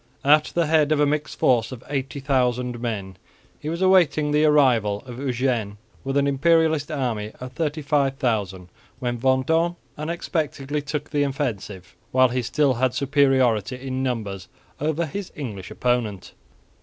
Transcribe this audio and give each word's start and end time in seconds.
At 0.23 0.45
the 0.55 0.65
head 0.65 0.91
of 0.91 0.99
a 0.99 1.05
mixed 1.05 1.37
force 1.37 1.71
of 1.71 1.83
80,000 1.87 2.79
men 2.79 3.17
he 3.59 3.69
was 3.69 3.83
awaiting 3.83 4.31
the 4.31 4.45
arrival 4.45 5.03
of 5.05 5.19
Eugene 5.19 5.77
with 6.03 6.17
an 6.17 6.25
Imperialist 6.25 6.89
army 6.91 7.33
of 7.39 7.51
35,000, 7.53 8.69
when 8.97 9.19
Vendôme 9.19 9.75
unexpectedly 9.99 10.81
took 10.81 11.11
the 11.11 11.21
offensive 11.21 11.95
while 12.11 12.29
he 12.29 12.41
still 12.41 12.73
had 12.73 12.95
superiority 12.95 13.75
in 13.75 14.01
numbers 14.01 14.47
over 14.79 15.05
his 15.05 15.31
English 15.35 15.69
opponent. 15.69 16.31